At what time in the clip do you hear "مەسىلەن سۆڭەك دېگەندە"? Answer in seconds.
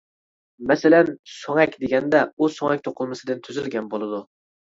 0.69-2.21